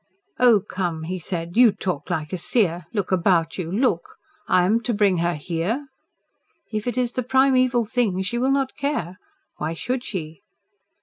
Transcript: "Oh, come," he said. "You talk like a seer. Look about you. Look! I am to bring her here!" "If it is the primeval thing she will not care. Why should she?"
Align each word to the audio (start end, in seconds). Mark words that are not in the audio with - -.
"Oh, 0.39 0.61
come," 0.61 1.03
he 1.03 1.19
said. 1.19 1.55
"You 1.55 1.71
talk 1.71 2.09
like 2.09 2.33
a 2.33 2.37
seer. 2.39 2.85
Look 2.91 3.11
about 3.11 3.59
you. 3.59 3.71
Look! 3.71 4.15
I 4.47 4.63
am 4.65 4.81
to 4.81 4.95
bring 4.95 5.17
her 5.17 5.35
here!" 5.35 5.89
"If 6.71 6.87
it 6.87 6.97
is 6.97 7.13
the 7.13 7.21
primeval 7.21 7.85
thing 7.85 8.19
she 8.23 8.39
will 8.39 8.49
not 8.49 8.75
care. 8.75 9.19
Why 9.57 9.73
should 9.73 10.03
she?" 10.03 10.41